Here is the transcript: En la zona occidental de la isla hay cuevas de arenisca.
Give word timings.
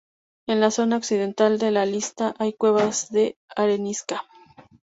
En 0.47 0.59
la 0.61 0.71
zona 0.71 0.97
occidental 0.97 1.59
de 1.59 1.69
la 1.69 1.85
isla 1.85 2.33
hay 2.39 2.53
cuevas 2.53 3.11
de 3.11 3.35
arenisca. 3.55 4.23